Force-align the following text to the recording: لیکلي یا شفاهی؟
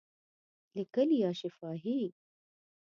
لیکلي 0.75 1.17
یا 1.23 1.31
شفاهی؟ 1.41 1.99